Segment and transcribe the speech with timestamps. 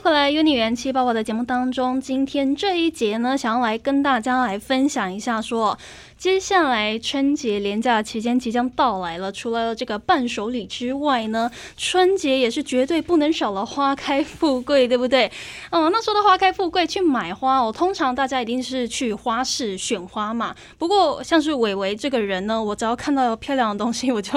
[0.00, 2.00] 迎回来《Uni 元气爆爆》的节目当中。
[2.00, 5.78] 今天这一节呢，想要来跟大家来分享一下，说
[6.16, 9.30] 接下来春节连假期间即将到来了。
[9.30, 15.30] 除了这个伴手礼之外呢，春节也是绝对不能少了花开富贵，对不对？
[15.70, 20.56] 哦，那说到花开富贵，去买花哦，通常大家一定是去花市选花嘛。
[20.78, 24.32] 不过像是伟伟这个人呢，我只要看到漂亮的东西， 我就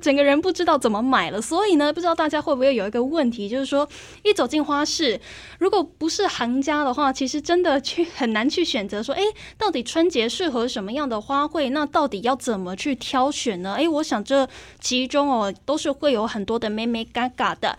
[0.00, 1.40] 整个人不知道怎么买了。
[1.40, 3.88] 所以呢，不知道大家会不会有一个问题，就是说
[4.24, 5.20] 一走进花市，
[5.58, 9.22] 如果不是行家的话，其实真的去很难去选择说，哎，
[9.56, 11.70] 到底春节适合什么样的花卉？
[11.70, 13.74] 那到底要怎么去挑选呢？
[13.78, 14.48] 哎，我想这
[14.80, 17.78] 其中哦，都是会有很多的妹妹嘎嘎的。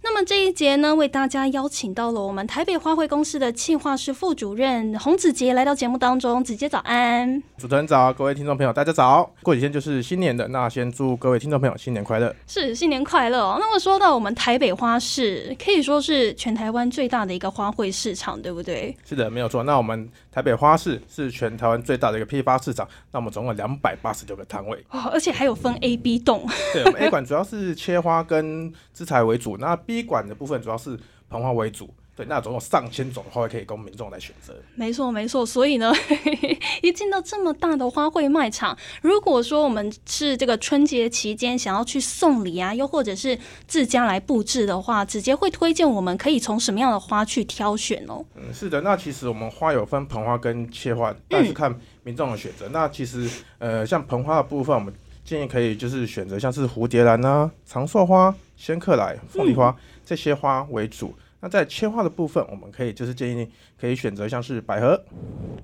[0.00, 6.42] 那么这一节呢，为大家邀请到了我们台北花卉公司的企划室副主任洪子杰来到节目当中。
[6.42, 9.28] 子杰早安，主持人早，各位听众朋友大家早。
[9.42, 12.34] 过几天就是新年的，那先祝各位听众朋友新年快乐。
[12.46, 13.56] 是新年快乐哦。
[13.60, 18.96] 那么说到我们台北花市，可以说是全台湾最大的一个花卉市场，对不对？
[19.04, 19.64] 是的，没有错。
[19.64, 20.08] 那我们
[20.38, 26.46] 台北花市是全台湾最大的一个批发市场，那我们总共两百八十九个摊位哦，而且还有分 A、B 栋。
[26.72, 30.96] 对，我们 A 馆主要是切花跟制材为主，那 B 馆的部分主要是
[31.28, 31.92] 盆花为主。
[32.18, 34.52] 对，那总有上千种花卉可以供民众来选择。
[34.74, 35.46] 没错，没错。
[35.46, 35.92] 所以呢，
[36.82, 48.24] 一进到这么大的花卉卖场，如果说我们是这个春节期间想要去送礼啊，又或者是自家来布置的话，直接会推荐我们可以从什么样的花去挑选哦？
[48.34, 48.80] 嗯，是的。
[48.80, 52.68] 那其实我们花有分盆花跟切花，但是看民众的选择。
[52.72, 54.92] 那其实呃，像盆花的部分，我们
[55.24, 59.72] 建议可以就是选择像是蝴蝶兰啊、长寿花、仙客来、凤梨花
[60.04, 61.14] 这些花为主。
[61.40, 63.48] 那在切花的部分，我们可以就是建议
[63.80, 65.02] 可以选择像是百合、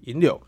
[0.03, 0.41] 银柳、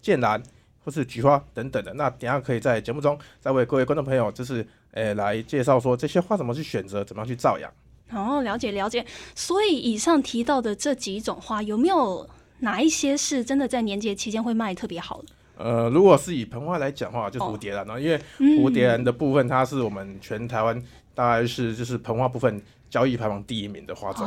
[0.00, 0.42] 剑兰
[0.84, 1.94] 或是菊花等等的。
[1.94, 7.72] 那等下可以在节目中再为各位观众朋友就是诶来介绍说这些花怎么去选择，怎么样去照养。
[8.10, 9.04] 哦，了解了解。
[9.34, 15.28] 所以以上提到的这几种花，有没有哪一些是真的在年节期间会卖特别好的？
[15.56, 18.20] 呃，如果是以盆花来讲的话，就是蝴蝶兰呢，因为
[18.58, 20.82] 蝴蝶兰的部分它是我们全台湾
[21.14, 22.62] 大概是就是盆花部分。
[22.90, 24.24] 交易排行第一名的花种，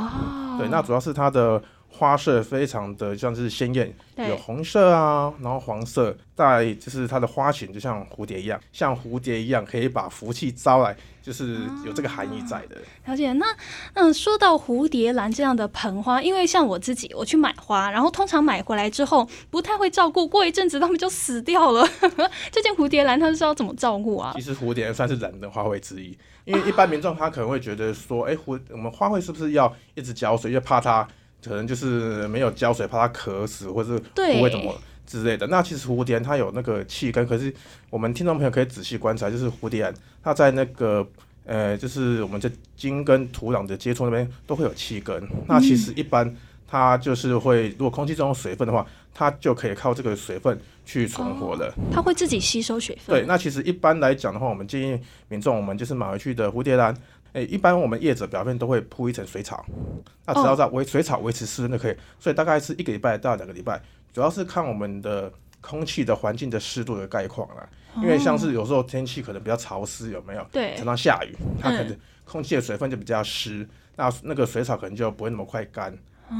[0.57, 12.75] 对，那主要是它的花色非常的像是鲜艳，有红色啊，然后黄色，带就是它的花型就像蝴蝶一样，像蝴蝶一样可以把福气招来，就是有这个含义在的。
[13.05, 13.45] 了解，那
[13.93, 21.87] 嗯，说到蝴蝶兰这样的盆花，因为像我自己，我去买花，然后通常买回来之后不太会照顾，过一阵子它们就死掉了。
[22.51, 24.33] 这件蝴蝶兰它是要怎么照顾啊？
[24.35, 26.17] 其实蝴蝶算是人的花卉之一。
[26.47, 30.49] 因为一般民众他可能会觉得说，哎，花我们花卉是不是要一直浇水？
[30.49, 31.05] 因为怕它
[31.43, 34.73] 可能就是没有浇水，怕它渴死或者不会怎么
[35.05, 35.45] 之类的。
[35.47, 37.53] 那其实蝴蝶它有那个气根，可是
[37.89, 39.93] 我们听众朋友可以仔细观察，就是蝴蝶
[40.23, 41.05] 它在那个
[41.45, 45.27] 呃，就是我们这茎跟土壤的接触那边都会有气根。
[45.47, 46.33] 那其实一般
[46.67, 48.85] 它就是会，如果空气中有水分的话。
[49.19, 50.55] 它就可以靠这个水分
[50.85, 51.73] 去存活了。
[51.91, 53.16] 它会自己吸收水分。
[53.16, 56.95] 对，那其实一般来讲的话，我们建议民众，我们就是买回去的蝴蝶兰，
[57.33, 59.66] 诶，一般我们叶子表面都会铺一层水草，
[60.27, 61.95] 那只要在维水草维持湿润就可以。
[62.19, 63.81] 所以大概是一个礼拜到两个礼拜，
[64.13, 67.67] 主要是看我们的空气的环境的湿度的概况啦。
[67.95, 70.45] 因为像是有时候天气可能比较潮湿，有没有？
[70.51, 70.75] 对。
[70.75, 75.91] 常常下雨，它可能空气的水分就比较湿，那那个水草可能就不会那么快干。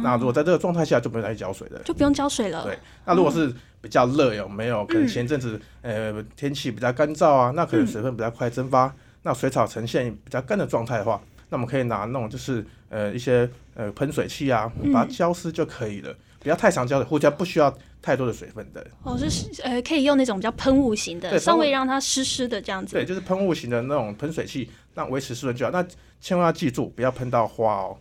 [0.04, 2.64] 那如果在这个状态下就不用再浇水了，就不用浇水了。
[2.64, 8.94] 对，那如果是比较热，有没有可能前阵子呃天气比较干燥啊，那可能水分比较快蒸发，
[9.24, 16.14] 那水草呈现比较干的状态的话，那我们可以拿那种就是呃一些呃喷水器啊，把它浇湿就可以了。
[16.40, 18.86] 不要太常浇水，或者不需要太多的水分的。
[19.04, 22.94] 哦，就是呃可以用那种比较喷雾型的，稍微让它湿湿的这样子。
[22.94, 25.72] 对，就是喷雾型的那种喷水器，让维持湿润就好。
[25.72, 25.86] 那
[26.22, 27.98] 千万要记住，不要喷到花哦。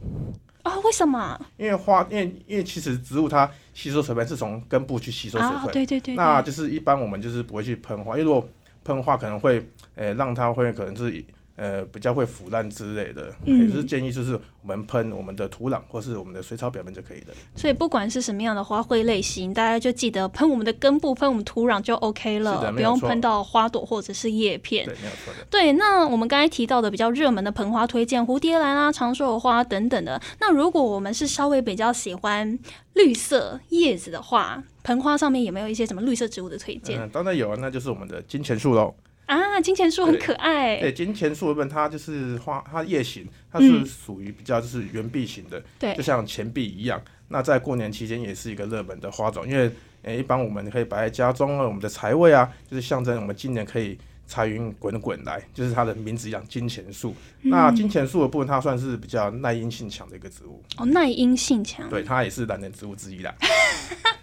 [0.67, 1.39] 啊，为什么？
[1.57, 6.15] 因为花，因为因为其实植物它吸收水分是从根部去吸收水分，对对对。
[6.15, 8.49] 那就是一般我们就是不会去喷花，因为如果
[8.85, 11.25] 喷花可能会，诶，让它会可能是。
[11.57, 17.35] 呃，比较会腐烂之类的，也是建议就是我们喷我们的土壤或是我们的水草表面就可以了。
[17.55, 24.85] 所以不管是什么样的花卉类型，大家就记得喷我们的根部，喷我们土壤就 OK 了，不用喷到花朵或者是叶片。
[24.85, 25.47] 对，没有错的。
[25.51, 30.21] 对，那我们刚才提到的比较热门的盆花推荐，蝴蝶兰啊、长寿花等等的。
[30.41, 32.59] 那如果我们是稍微比较喜欢
[32.93, 37.01] 绿色叶子的话，盆花上面有没有一些什么绿色植物的推荐？
[37.01, 38.95] 嗯，当然有啊，那就是我们的金钱树喽。
[39.27, 40.79] 啊，金钱树很可爱。
[40.81, 47.01] 对，金钱树本它就是花，它叶形，它是属于比较就是圆币型的，对，就像钱币一样。
[47.29, 49.71] 那在过年期间也是一个热门的花种，因为
[50.03, 57.13] 诶，一般我们可以摆在家中啊，我们的财位啊，就是象征我们今年可以财运滚滚来，就是它的名字一样，金钱树。
[57.43, 60.63] 那金钱树的部分，它算是比较耐阴性强的一个植物。
[60.77, 61.89] 哦，耐阴性强。
[61.91, 63.35] 对，它也是蓝人植物之一啦。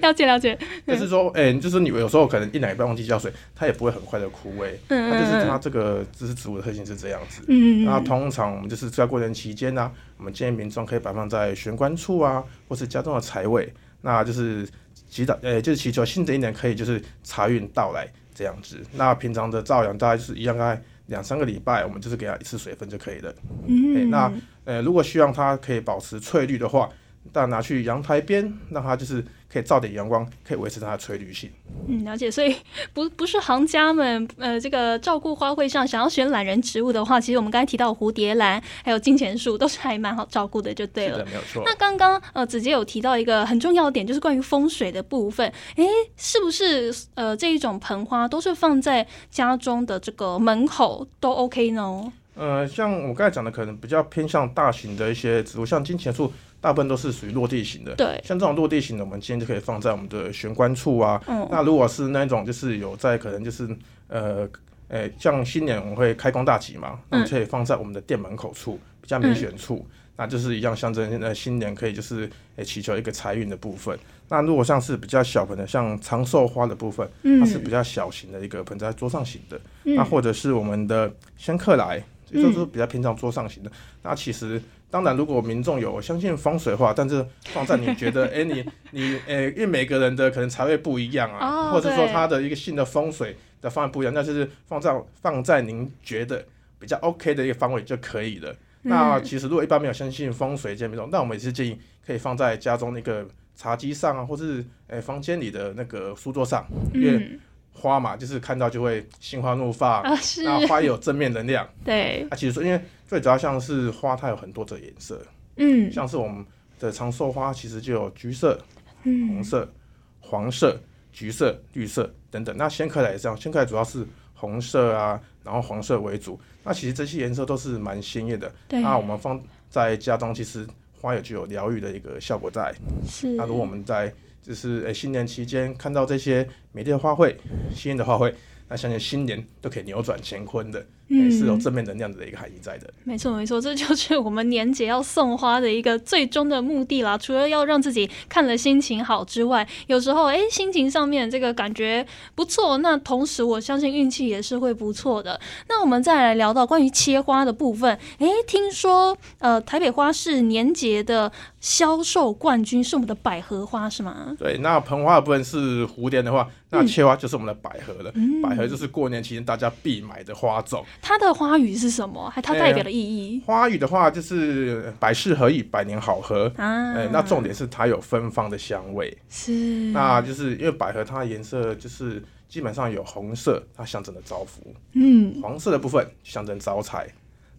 [0.00, 0.58] 了解了解。
[0.86, 4.70] 就是说，哎，就是你有时候可能一两礼拜忘记浇水，它也不会很快的枯萎。
[4.88, 7.42] 嗯它就是它这个这是植物的特性是这样子。
[7.48, 13.72] 嗯那通常我们就是在过年期间呢，我们建议民众可以摆放在玄关处啊，或是家中的财位。
[14.02, 14.68] 那就是
[15.08, 18.06] 祈祷，呃，就是祈求新的一年可以就是财运到来。
[18.34, 23.32] 这样子，那平常的照养大概就是一样，大概两三个礼拜，我们就是给它一次水分就可以了。
[23.66, 24.32] 嗯，那
[24.64, 26.88] 呃，如果希望它可以保持翠绿的话。
[27.32, 31.48] 但拿去阳台边，让它就是可以照点阳光，可以维持它的翠绿性。
[31.86, 32.28] 嗯，了解。
[32.28, 32.56] 所以
[32.92, 41.24] 不不是行家们，呃，这个照顾花卉上想要选懒人植物的话，其实我们刚才提到蝴蝶兰还有金钱树都是还蛮好照顾的，就对了。
[41.24, 41.62] 没有错。
[41.64, 45.46] 那刚刚呃，子杰有提到一个很重要的点，就是关于风水的部分。
[45.76, 45.86] 诶，
[46.16, 52.12] 是不是呃这一种盆花都是放在家中的这个门口都 OK 呢？
[52.34, 56.32] 呃，像我刚才讲的，可能比较偏向大型的一些植物，像金钱树。
[56.64, 61.22] 大部分都是属于落地型的，对，像这种落地型的，我们今天就可以放在我们的玄关处啊。
[61.26, 63.68] 嗯，那如果是那种就是有在可能就是
[64.08, 64.48] 呃，
[64.88, 73.98] 诶，像新年我们会开工大吉嘛，那可以放在我们的店门口处，比较明显处，那就是一样象征呃新年可以就是诶祈求一个财运的部分。
[74.30, 77.06] 那如果像是比较小盆的，像长寿花的部分，
[77.38, 82.02] 它是比较小型的一个盆在桌上型的，那或者是我们的仙客来，
[82.32, 83.70] 就是比较偏向桌上型的，
[84.02, 84.58] 那其实。
[84.94, 96.46] 当然，如果民众有相信风水的话，但是放在你觉得， 哎，你你，哎，因为每个人的可能财位不一样啊，或者说他的一个新的风水的方案不一样，那就是放在放在您觉得
[96.78, 98.54] 比较 OK 的一个方位就可以了。
[98.82, 101.76] 那其实如果一般没有相信风水这民众，那我们也是建议
[102.06, 103.26] 可以放在家中那个
[103.56, 106.64] 茶几上啊，或是哎房间里的那个书桌上，
[106.94, 107.36] 因为。
[107.84, 111.68] 花嘛，就是看到就会心花怒放，啊那花有正面能量。
[111.84, 115.20] 对，啊，其实说，因为最主要像是花，它有很多的颜色，
[115.56, 116.42] 嗯，像是我们
[116.80, 118.58] 的长寿花，其实就有橘色、
[119.02, 119.70] 红色、
[120.18, 120.80] 黄色、
[121.12, 122.56] 橘色、绿色等等。
[122.56, 126.40] 那仙客来也这样，仙客来主要是红色啊，然后黄色为主。
[126.62, 128.50] 那其实这些颜色都是蛮鲜艳的。
[128.66, 129.38] 对，那我们放
[129.68, 130.66] 在家中，其实
[130.98, 132.74] 花也具有疗愈的一个效果在。
[133.06, 134.10] 是，那如果我们在
[134.44, 137.34] 就是诶，新年期间看到这些美丽的花卉，
[137.74, 138.32] 鲜艳的花卉。
[138.68, 142.90] 那相信新年都可以扭转乾坤的，嗯，是有正面能量的一个含义在的。
[143.04, 147.16] 没错，没错，这就是我们年节要送花的一个最终的目的啦。
[147.18, 152.04] 除了要让自己看了心情好之外，有时候哎，心情上面这个感觉
[152.34, 155.38] 不错，那同时我相信运气也是会不错的。
[155.68, 161.30] 那我们再来聊到关于切花的部分，哎，听说呃，台北花市年节的
[161.60, 164.34] 销售冠军是我们的百合花，是吗？
[164.38, 166.48] 对，那盆花的部分是蝴蝶的话。
[166.70, 168.12] 那切花就是我们的百合了，
[168.42, 170.84] 百合就是过年期间大家必买的花种。
[171.04, 172.30] 它的花语是什么？
[172.30, 173.42] 还它代表的意义？
[173.44, 176.94] 花语的话就是百事合意，百年好合啊。
[176.94, 179.14] 哎，那重点是它有芬芳的香味。
[179.28, 179.52] 是，
[179.92, 184.74] 那就是因为百合它颜色就是基本上有红色，它象征的招福。
[184.94, 187.06] 嗯，黄色的部分象征招财，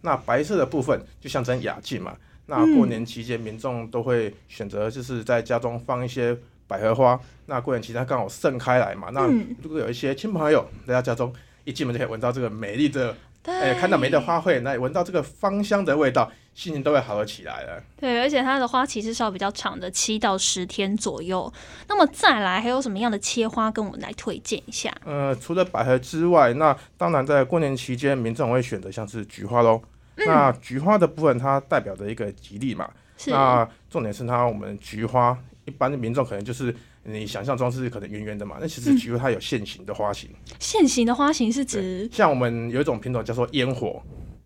[0.02, 2.16] 那白色的部分就象征雅静嘛。
[2.48, 6.36] 那过年期间民众都会选择就是在家中放一些。
[6.68, 9.28] 百合花，那过年期间刚好盛开来嘛，那
[9.62, 11.32] 如果有一些亲朋好友来到家中，
[11.64, 13.16] 一进门就可以闻到这个美丽的，
[13.46, 17.82] 哎，看到梅的花卉，那闻到这个芳香的味道，心情都会好了起来了。
[17.98, 21.52] 对，而且它的花期是稍微比较长的，七到十天左右。
[21.88, 24.94] 那么再来还有什么样的切花跟我们来推荐一下？
[25.06, 29.82] 呃，除了百合之外，那当然在过年期间，民众会选择像是菊花喽。
[30.16, 32.90] 那菊花的部分，它代表着一个吉利嘛。
[33.28, 35.38] 那重点是它，我们菊花。
[35.66, 36.72] 一般的民众可能就是
[37.08, 40.28] 你想象中是可能圆圆的嘛，那其实菊花它有线形的花型。
[40.60, 44.02] 线形的花型是指像我们有一种品种叫做烟火，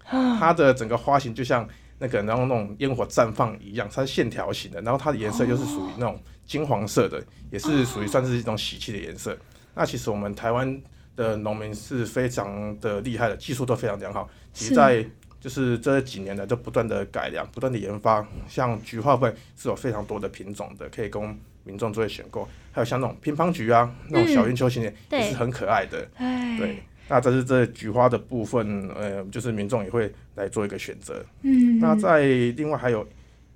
[0.06, 1.66] 它的整个花型就像
[2.00, 9.38] 那个然后那种烟火绽放一样，它是线条型的，然后它的颜色又是属于那种金黄色的，也是属于算是一种喜气的颜色。
[9.74, 10.82] 那其实我们台湾
[11.16, 15.06] 的农民是非常的厉害的，技术都非常良好，其实在。
[15.42, 21.34] 就是这几年来都不断的改良，不断的研发，像菊花粉是有非常多的品种的，可以供
[21.70, 22.48] 民众作为选购。
[22.72, 26.08] 还有像那种乒乓菊啊，那种小圆球形的也是很可爱的。
[26.18, 31.24] 对，那这是这菊花的部分，呃，就是民众也会来做一个选择。
[31.42, 32.24] 嗯，那在
[32.56, 33.06] 另外还有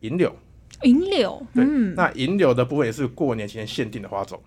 [0.02, 0.36] 银柳，
[0.82, 1.64] 银柳，对，
[1.96, 4.42] 那银柳的部分也是过年期间限定的花种。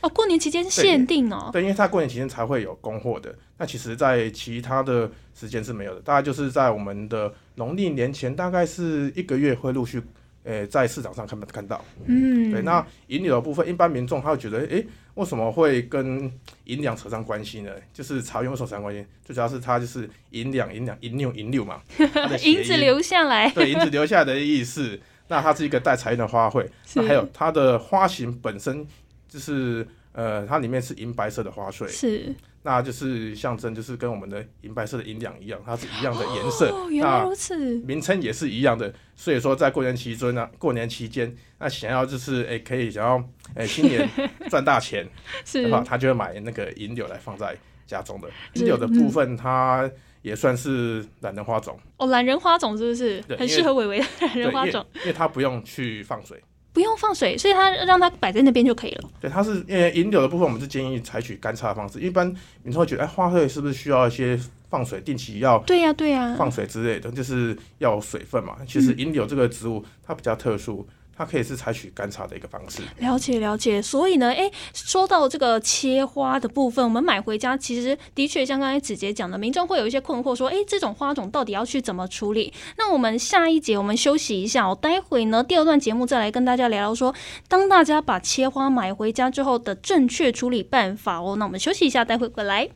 [0.00, 1.50] 哦，过年期间限定哦。
[1.52, 3.34] 对，因为它过年期间才会有供货的。
[3.58, 6.00] 那其实，在其他的时间是没有的。
[6.00, 10.00] 大概就是在我们的农历年前，大概是一个月会陆续
[10.44, 11.84] 诶，在市场上看不看到？
[12.06, 12.62] 嗯，对。
[12.62, 16.30] 那银柳的部分，一般民众他会觉得，诶，为什么会跟
[16.64, 17.70] 银两扯上关系呢？
[17.92, 19.04] 就是茶园为什么扯上关系？
[19.24, 21.82] 最主要是它就是银两、银两、银六、银六嘛，
[22.44, 24.98] 银子留下来，对，银子留下来的意思。
[25.30, 28.86] 那它是一个带财运的花卉，那还有它的花型本身
[29.28, 32.34] 就是，呃，它里面是银白色的花穗，是。
[32.68, 36.68] 那就是象征，就是跟我们的银白色的银两一样，它是一样的颜色。
[36.68, 37.56] 哦，原来如此。
[37.78, 44.06] 名称也是一样的，所以说在过年期间呢，过年期间，那想要就是哎，可以想要哎，新年
[44.50, 45.08] 赚大钱，
[45.46, 45.82] 是吧？
[45.82, 47.56] 他就会买那个银柳来放在
[47.86, 48.28] 家中的。
[48.52, 51.80] 银柳的部分，它也算是懒人花种。
[51.96, 53.24] 哦，懒人花种是不是？
[53.38, 56.38] 很适合伟伟的懒人花种，因为它不用去放水。
[56.78, 59.10] 不用放水，所以它让它摆在那边就可以了。
[59.20, 61.98] 对，它是因为银柳的部分，我们是建议采取干插的方式。
[61.98, 62.24] 一般
[62.62, 64.38] 民众会觉得，哎，花卉是不是需要一些
[64.70, 68.58] 放水，定期要对呀对呀放水之类的，就是要水分嘛。
[68.64, 70.86] 其实银柳这个植物它比较特殊。
[71.18, 73.82] 它可以是采取干插的一个方式，了解了解。
[73.82, 82.54] 所以呢，哎，说到这个切花的部分，我们买回家其实的确像刚才子杰讲的，民众会有一些困惑，说，哎，这种花种到底要去怎么处理？
[82.76, 87.12] 那我们下一节我们休息一下，哦待会呢第二段节目再来跟大家聊聊说，
[87.48, 91.34] 当大家把切花买回家之后的正确处理办法哦。
[91.36, 92.68] 那我们休息一下，待会回来。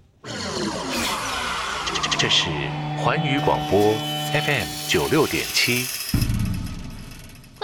[2.19, 2.47] 这是
[2.99, 3.95] 环宇广播
[4.33, 6.02] FM 九六点七。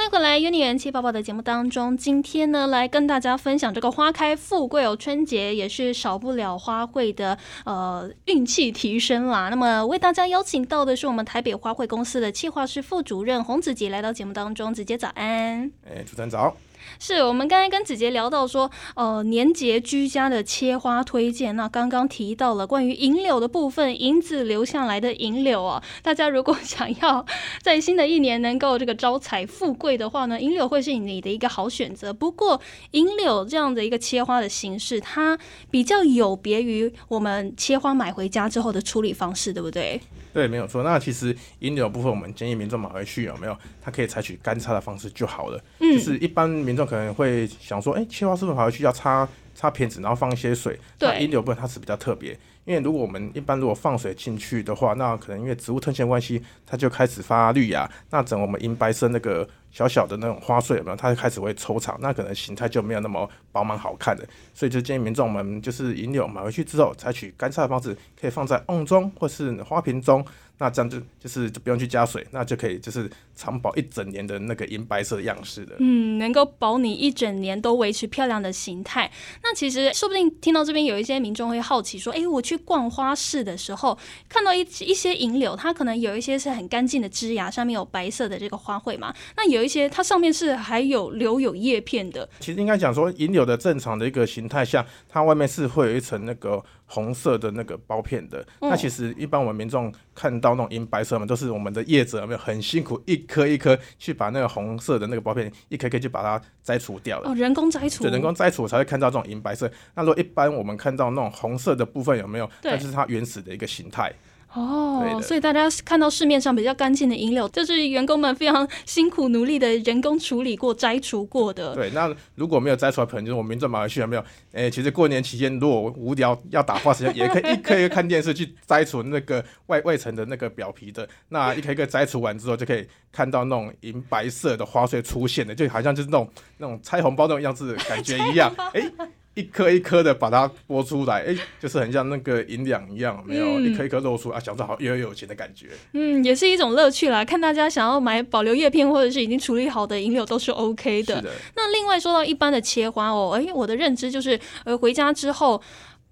[0.08, 7.36] 欢迎回来，UNI 元气爆爆的节目当中，今天呢来跟大家分享这个花开富贵哦，春节也是少不了花卉的
[7.66, 9.50] 呃运气提升啦。
[9.50, 15.70] 那么为大家邀请到的是我们台北花卉公司的企划室副主任洪子杰来到节目当中，子杰早安。
[15.86, 16.56] 哎，主持人早。
[16.98, 21.54] 是我们刚才跟子杰聊到说，呃，年节居家的切花推荐。
[21.56, 27.24] 那刚刚提到了关于银柳的部分，银子留下来的银柳啊，大家如果 想要
[27.62, 32.12] 在新的一年能够这个招财富贵的话呢，银柳会是你的一个好选择。
[32.12, 32.60] 不过，
[32.92, 35.38] 银柳这样的一个切花的形式，它
[35.70, 40.00] 比较有别于我们切花买回家之后的处理方式，对不对？
[40.38, 40.84] 对，没有错。
[40.84, 43.58] 那其实引流部分，我们建议民众买回去有没有？
[43.82, 45.60] 它可以采取干擦的方式就好了。
[45.80, 50.78] 嗯，就是一般民众可能会想说，哎，切花是不是买回去要擦擦片子，然后放一些水？
[50.96, 59.48] 对，引流部分它是比较特别，因为如果我们一般如果放水进去的话，那可能因为植物特性关系，它就开始发绿芽，那整我们银白色那个。
[59.70, 60.96] 小小的那种花穗有没有？
[60.96, 70.24] 它就开始会抽长，那可能形态就没有那么饱满好看的，所以就建议民众们就是银柳买回去之后，采取干插的方式，可以放在瓮中或是花瓶中。
[70.58, 75.76] 那这样就就是就不用去加水，那就可以就是长保一整年的那个银白色的样式的。
[75.78, 79.10] 嗯，能够保你一整年都维持漂亮的形态。
[79.42, 83.96] 那其实说不定听到这边有一些民众会好奇说，哎，我去逛花市的时候
[84.28, 89.14] 看到一一些银柳，它可能有一些是很干净的枝芽，上面有白色的这个花卉嘛。
[89.36, 92.28] 那有一些它上面是还有留有叶片的。
[92.40, 96.64] 其实应该讲说银柳的正常的一个形态下，它外面是会有一层那个。
[96.90, 107.30] 红色的那个包片的，那其实一般我们民众看到那种银白色嘛，都是我们的叶子有没有很辛苦，一颗一颗去把那个红色的那个包片一颗颗去把它摘除掉了。
[107.30, 108.02] 哦，人工摘除。
[108.02, 109.70] 对，人工摘除才会看到这种银白色。
[109.94, 112.50] 那如果一般我们看到那种红色的部分有没有？
[112.62, 114.12] 那就是它原始的一个形态。
[114.54, 121.74] 哦，所以大家看到市面上比较干净的银柳，就是员工们非常辛苦努力的人工处理过、摘除过的。
[121.74, 124.24] 对，那如果没有摘出来，可能就是我们民众买回去有没有？
[124.52, 131.06] 哎，其实过年期间如果无聊要打发时间，也可以一颗一颗看电视去摘除那个外外层的那个表皮的。
[131.28, 138.50] 那一颗一颗摘除完之后，就可以看到那种银白色的花穗出现的，就好像就是那种那种拆红包那种样子感觉一样。
[138.72, 138.90] 哎。
[139.38, 145.68] 一颗一颗的把它剥出来，哎，就是很像那个银两一样，没有一颗一颗露出啊，想着好又有钱的感觉。
[145.92, 147.24] 嗯，也是一种乐趣啦。
[147.24, 151.24] 看大家想要买保留叶片或者是已经处理好的银柳都是 OK 的。
[151.54, 155.62] 那另外说到一般的切花哦，哎，我的认知就是，呃，回家之后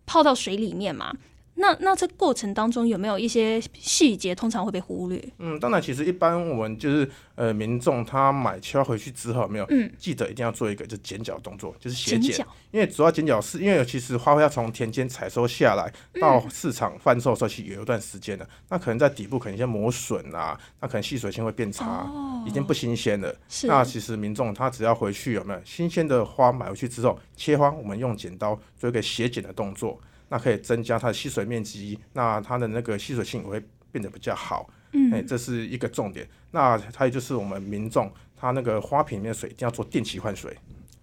[0.06, 1.12] 泡到水里面嘛。
[1.58, 5.22] 那那这过程当中有没有一些细节通常会被忽略？
[5.38, 22.06] 嗯，当然，其实一般我们就是呃民众他买切花回去之后，没有，嗯，记得一定要做一个就剪角动作，就是斜剪，因为主要剪角是因为其实花卉要从田间采收下来到市场贩售时期有一段时间的，那可能在底部可能一些磨损啊，那可能吸水性会变差，
[22.46, 23.34] 已经不新鲜了。
[23.64, 29.98] 那其实民众他只要回去有没有新鲜的花买回去之后切花，我们用剪刀做一个斜剪的动作。
[30.28, 34.68] 那可以增加它的吸水面积，那它的那个吸水性也会变得比较好。
[34.92, 36.26] 嗯，哎，这是一个重点。
[36.52, 40.56] 那还有就是我们民众，他那个花瓶里面水一定要做定期换水。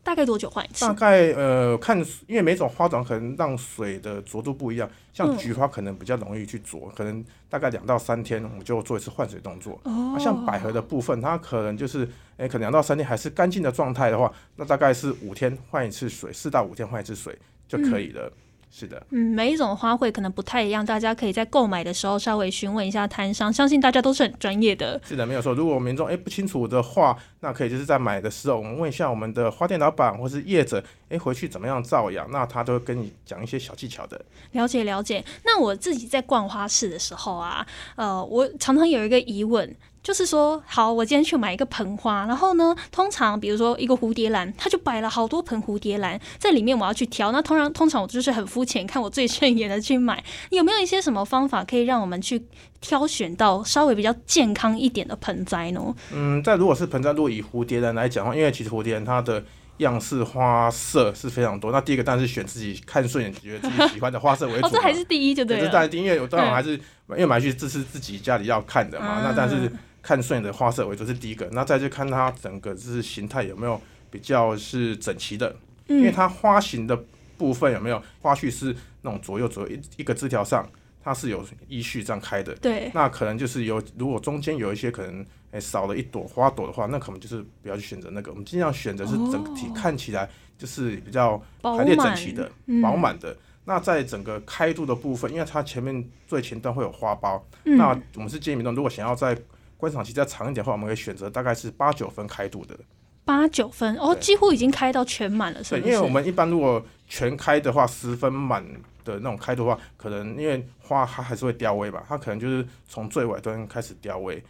[0.06, 0.86] 大概多久换一次？
[0.86, 9.80] 大概呃看，因为每种花种可能让水的浊度不一样，像菊花可能比较容易去浊，可能大概两到三天我们就做一次换水动作。
[9.86, 18.30] 哦，像百合的部分，它可能就是诶，可能两到三天还是干净的状态的话，那大概是五天换一次水，四到五天换一次水就可以了。
[18.75, 25.00] 是的，嗯，每一种花卉可能不太一样，大家可以在购买的时候稍微询问一下摊商，相信大家都是很专业的。
[25.08, 25.53] 是的，没有错。
[25.53, 34.19] 如果民众哎不清楚的话，那可以就是在买的时候，我们问一下我们的花店老板或是业者，诶回去怎么样照养，那他都会跟你讲一些小技巧的。
[34.53, 35.21] 了解了解。
[35.43, 39.75] 那我自己在逛花市的时候啊，呃，我常常有一个疑问。
[40.01, 47.31] 就是说，好，我今天去买一个盆花，然后呢，通常比如说一个蝴蝶兰，它就摆了好多盆蝴蝶兰在里面，我要去挑。
[47.31, 50.21] 那通常通常我就是很肤浅，看我最顺眼的去买。
[50.50, 52.45] 有没有一些什么方法可以让我们去
[52.81, 55.81] 挑选到稍微比较健康一点的盆栽呢？
[56.12, 59.44] 嗯，在如果是盆栽，如果以蝴蝶兰来讲的话，因为其实蝴蝶兰它的
[59.78, 61.72] 样式花色是非常多。
[61.72, 64.68] 那第一个当然是选自己看顺眼、觉得自己喜欢的花色为主。
[64.68, 65.66] 哦，这还是第一就对了。
[65.66, 66.74] 这当然第一，因为我当然还是
[67.10, 69.22] 因为买去这是自己家里要看的嘛。
[69.24, 69.72] 那但是。
[70.04, 75.56] 看顺眼的花色为主是第一个，那再去看它整个就是形态有没有比较是整齐的，
[75.88, 77.06] 因为它花型的
[77.38, 80.70] 部分有没有花序是那种左右左右一一个枝条上
[81.02, 93.38] 它是有依序这样开的，对，那可能就是有如果中间有一些可能诶少了一朵花朵的话，那可能就是不要去选择那个，我们尽量选择是整体看起来就是比较排列整齐的、饱满的。
[93.65, 99.38] 那在整个开度的部分，因为它前面最前端会有花苞，那我们是建议民众如果想要在
[99.77, 102.75] 观赏期再长一点的话，我们可以选择大概是八九分开度的。
[103.24, 108.62] 八九分哦，几乎已经开到全满了，是对，因为我们一般如果全开的话，十分满
[109.05, 114.41] 的那种开度的话，可能因为花它还是会凋萎吧，它可能就是从最尾端开始凋萎。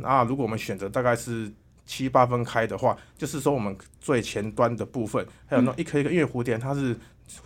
[0.00, 1.52] 那如果我们选择大概是
[1.86, 6.96] 七八分开的话，就是说我们最前端的部分还有那一颗一颗，因为蝴蝶它是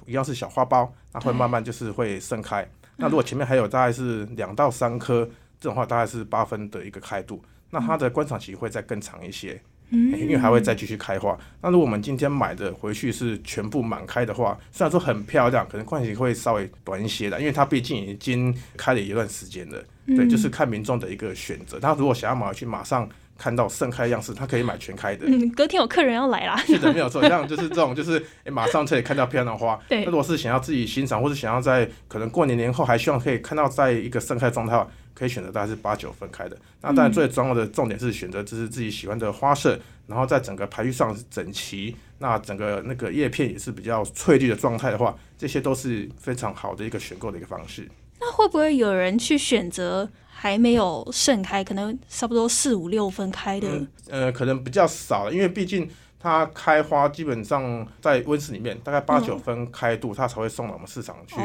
[0.06, 2.68] 一样是小花苞，它会慢慢就是会盛开。
[2.96, 5.28] 那如果前面还有大概是两到三颗。
[5.58, 9.58] 这种话大概是八分的一个开度，那它的观赏期会再更长一些，
[9.90, 11.38] 嗯，因为还会再继续开花。
[11.62, 19.84] 那如果我们今天买的回去是全部满开的话，虽然说很漂亮，可能观赏期会稍微短一些的，因为它毕竟已经开了一段时间了。
[20.06, 21.80] 对，就是看民众的一个选择。
[21.80, 25.26] 他如果想要买回去马上看到盛开样式，他可以买全开的。
[25.26, 26.56] 嗯，隔天有客人要来啦。
[26.66, 27.26] 是的，没有错。
[27.28, 29.78] 像就是这种，就是诶，马上可以看到漂亮的花。
[29.88, 30.04] 对。
[30.04, 34.86] 那如果是想要自己欣赏，或者想要在可能过年年后还希望可以看到在一个盛开状态。
[35.16, 47.88] 可以选择大概是八九分开的，那当然最重要的重点是选择就是自己喜欢的花色，然后在整个排序上是整齐，那整个那个叶片也是比较翠绿的状态的话，这些都是非常好的一个选购的一个方式。
[48.20, 53.86] 那会不会有人去选择还没有盛开，可能差不多四五六分开的？
[54.08, 55.88] 呃，可能比较少，因为毕竟。
[56.18, 61.36] 它开花基本上在温室里面，大概八九分开度，它才会送到我们市场去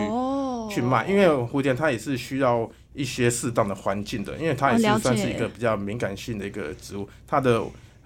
[0.73, 1.05] 去卖。
[1.05, 7.61] 因为蝴蝶它也是需要一些适当的环境的，因为它也是算是一个比较敏感性的一个植物，它的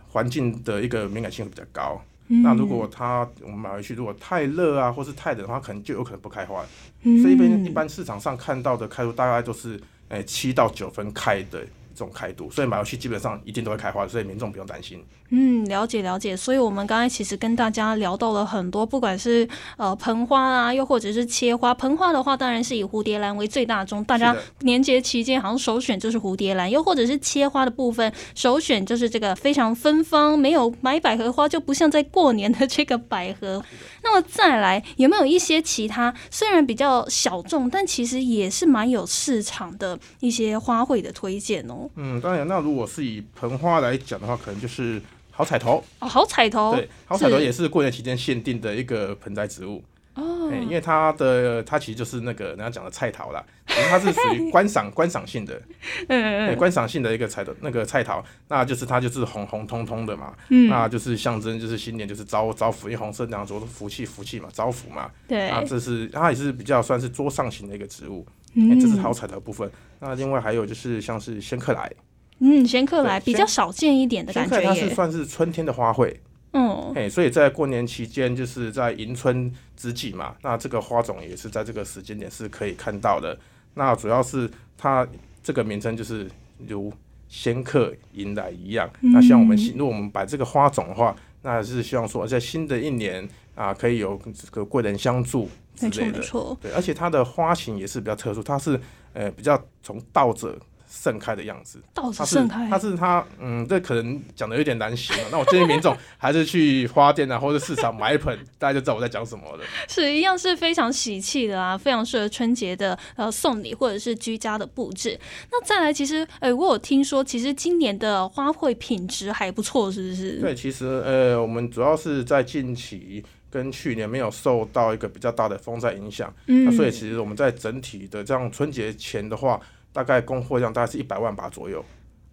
[0.10, 2.02] 环境的一个敏感性会比较高。
[2.28, 6.66] 那如果它我们买回去，如果太热啊，或是太冷的话，可能就有可能不开花。
[7.04, 11.66] 所以一般一般市场上看到的开出大概都是诶七到九分开的。
[11.96, 15.04] 这种开度，所以买回去基本上一定都会开花，所以民众不用担心。
[15.30, 16.38] 嗯，了解了解。
[16.38, 21.74] 所以我们刚才其实跟大家聊到了很多，不管是呃盆花啊，又或者是切花。
[21.74, 33.64] 盆花的话，当然是以蝴蝶兰为最大宗，大家年节期间好像首选就是蝴蝶兰，又或者是切花的部分，首选就是这个非常芬芳，没有买百合花就不像在过年的这个百合。
[34.04, 41.85] 那么再来，有没有一些其他虽然比较小众，但其实也是蛮有市场的一些花卉的推荐哦？
[41.96, 45.84] 嗯，当然，那如果是以盆花来讲的话，可能就是好彩头。
[46.00, 49.84] 哦，好彩头，对，好彩头也是过年期间限定的一个盆栽植物。
[50.16, 55.62] 哦，因为它的它其实就是那个人家讲的菜桃啦，它是属于观赏 观赏性的，
[56.08, 68.26] 嗯观赏性的一个彩头，那个菜桃，那就是它就是红红彤彤的嘛，嗯，那就是象征就是新年就是招招福，因为红色那样说福气福气嘛，招福嘛，对，啊，这是它也是比较算是桌上型的一个植物。
[68.56, 69.70] 嗯，这是好彩的部分。
[70.00, 71.92] 那另外还有就是像是仙客来，
[72.40, 74.62] 嗯，仙客来比较少见一点的感觉。
[74.62, 76.16] 它是算是春天的花卉，
[76.54, 83.38] 嗯，哎，所以在过年期间就是在迎春之际嘛，那这个花种也是在这个时间点是可以看到的。
[83.74, 85.06] 那主要是它
[85.44, 86.30] 这个名称就是
[86.66, 86.92] 如
[87.28, 88.90] 仙客迎来一样。
[89.02, 95.50] 那希望我们如果我们摆这个花种的话，那是希望说在新的一年啊，可以有这个贵人相助。
[95.82, 98.80] 没错没错，对，而且它的花型也是比较特殊，它是
[99.14, 100.58] 呃比较从倒着
[100.88, 101.82] 盛开的样子。
[101.94, 105.26] 倒着盛开，它是它，嗯，这可能讲的有点难形容。
[105.32, 109.64] 那我建议民众 还是去花店啊，或者市场买一盆，大家就知道我在讲什么了。
[109.90, 115.20] 是一样是非常喜气的啊，非常适合春节的呃送礼或者是居家的布置。
[115.52, 120.40] 那再来，其实哎，我有听说，其实今年的花卉品质还不错，是不是？
[120.40, 123.24] 对，其实呃，我们主要是在近期。
[123.56, 129.58] 跟去年没有受到一个比较大的风灾影响，嗯那所以其实我们在整体的这样春节前的话，
[129.94, 131.82] 大概供货量大概是一百万把左右。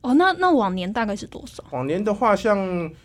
[0.00, 1.62] 哦，那那往年大概是多少？
[1.70, 2.58] 往年的话，像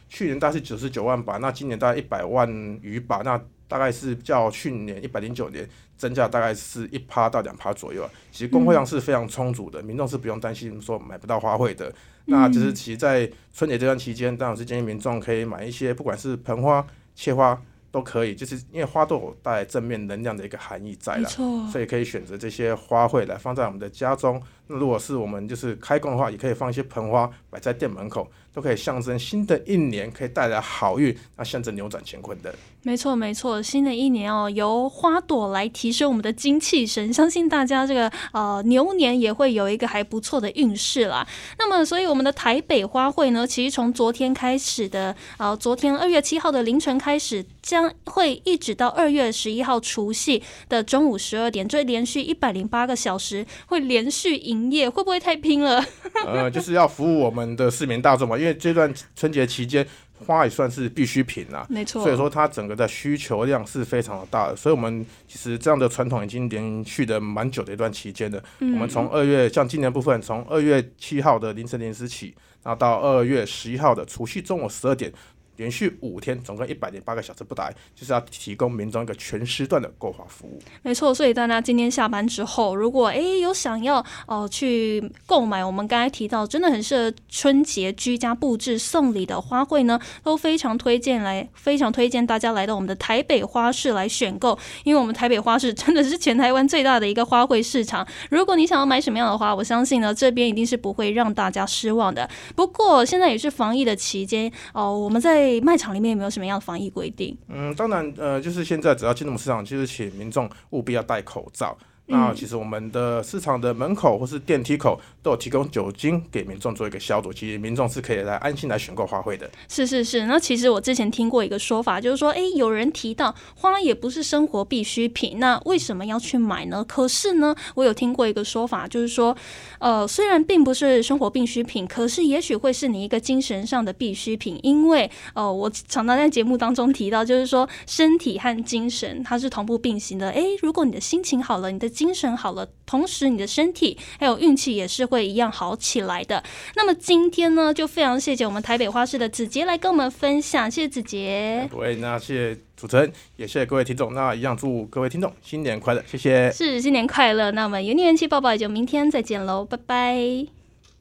[0.09, 2.49] 去年大概是九十九万把，那今年大概一百万
[2.81, 8.09] 余把，那大概是较去年一百零九年增加大概是一趴到两趴左右。
[8.31, 11.93] 其实供货量是非常充足的，民众是不用担心说买不到花卉的。
[12.25, 17.61] 那只是其实在春节这段期间，当然是建议民众可以买一些，不管是盆花、切花。
[17.91, 21.29] 都可以，就是因为花都有带正面能量的一个含义在了，
[21.71, 24.41] 所以可以选择这些花卉来放在我们的家中。
[24.67, 32.53] 那如果是我们就是开工的话，也可以放一些盆花摆在店门口，都可以象征新的一年可以带来好运，那象征扭转乾坤的。
[32.83, 41.27] 没错，没错，新的一年哦，由花朵来提升我们的精气神，相信大家这个呃牛年也会有一个还不错的运势啦。
[41.57, 54.56] 那么，所以我们的台北花卉呢，其实从昨天开始的，呃，昨天二月七号的凌晨开始，将会一直到二月十一号除夕的中午十二点，这连续一百零八个小时会连续营。
[54.57, 55.83] 营业会不会太拼了？
[56.25, 59.85] 呃，就是要服务我们的市民大众嘛，因为这段春节期间
[60.25, 62.01] 花也算是必需品啊，没错。
[62.01, 68.43] 所以说它整个的需求量是非常的大的，所以我们其实这样的传统已经连续的蛮久的一段期间的。
[68.59, 75.11] 我们从二月像今年部分，从二月七号的凌晨零时起，然后到二月十一号的除夕中午十二点。
[75.57, 80.59] 连续五天，总共一百零八个小时不打，就是要提供民众一个全时段的购花服务。
[80.81, 98.07] 没错，所以大家今天下班之后，如果诶有想要哦去购买我们刚才提到真的很适合春节居家布置送礼的花卉呢，都非常推荐来，非常推荐大家来到我们的台北花市来选购，因为我们台北花市真的是全台湾最大的一个花卉市场。
[98.29, 102.29] 如果你想要买什么样的花，我相信呢这边一定是不会让大家失望的。
[102.55, 107.37] 不过现在也是防疫的期间哦，我们在对卖场里面有没有什么样的防疫规定？
[107.47, 111.77] 嗯，当然，呃，就是现在只要进入市场，就是请民众务必要戴口罩。
[112.07, 119.49] 那其实我们的市场的门口或是电梯口都有提供酒精给民众做一个消毒，其实民众是可以来安心来选购花卉的。
[119.67, 126.83] 是是是，那其实我之前听过一个说法，就是说，哎，有人提到花也不是生活必需品，那为什么要去买呢？
[126.87, 129.35] 可是呢，我有听过一个说法，就是说，
[129.79, 140.29] 呃，虽然并不是生活必需品，可是也许会是你一个精神上的必需品，因为，呃，我常常在节目当中提到，就是说，身体和精神它是同步并行的。
[140.29, 146.43] 哎，如果你的心情好了，你的精神好了，同时你的身体还有运气也是会一样好起来的。
[146.75, 151.67] 那么今天呢，就非常谢谢我们台北花市的子杰来跟我们分享，谢谢子杰。
[151.71, 154.13] 对，那谢谢主持人，也谢谢各位听众。
[154.13, 156.51] 那一样祝各位听众新年快乐，谢谢。
[156.51, 157.49] 是新年快乐。
[157.49, 160.66] 那我们有年元气抱抱，也就明天再见喽，拜拜。